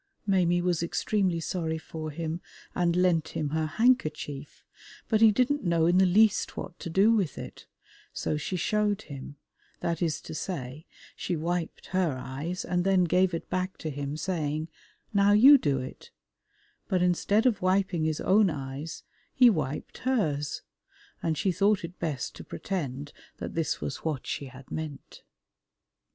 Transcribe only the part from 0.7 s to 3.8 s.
extremely sorry for him, and lent him her